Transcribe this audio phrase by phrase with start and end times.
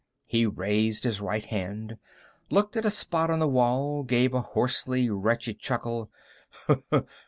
[0.25, 1.99] He raised his right hand,
[2.49, 6.09] looked at a spot on the wall, gave a hoarsely wretched chuckle.